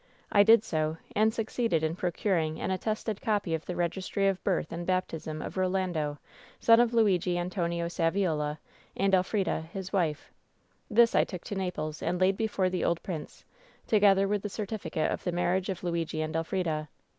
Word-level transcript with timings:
I 0.31 0.41
did 0.41 0.63
so, 0.63 0.97
and 1.15 1.31
succeeded 1.31 1.83
in 1.83 1.95
procuring 1.95 2.59
an 2.59 2.71
at 2.71 2.81
tested 2.81 3.21
copy 3.21 3.53
of 3.53 3.67
the 3.67 3.75
registry 3.75 4.27
of 4.27 4.43
birth 4.43 4.71
and 4.71 4.83
baptism 4.83 5.43
of 5.43 5.57
Ro 5.57 5.67
lando, 5.67 6.17
son 6.59 6.79
of 6.79 6.91
Luigi 6.91 7.37
Antonio 7.37 7.85
Saviola 7.85 8.57
and 8.97 9.13
Elfrida, 9.13 9.61
his 9.71 9.93
wife. 9.93 10.31
This 10.89 11.13
I 11.13 11.23
took 11.23 11.43
to 11.43 11.55
Naples 11.55 12.01
and 12.01 12.19
laid 12.19 12.35
before 12.35 12.67
the 12.71 12.83
old 12.83 13.03
prince, 13.03 13.45
together 13.85 14.27
with 14.27 14.41
the 14.41 14.49
certificate 14.49 15.11
of 15.11 15.23
the 15.23 15.31
marriage 15.31 15.69
of 15.69 15.83
Luigi 15.83 16.23
and 16.23 16.35
Elfrida. 16.35 16.89